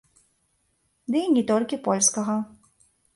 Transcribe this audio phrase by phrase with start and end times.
[1.15, 2.39] Ды і не толькі польскага.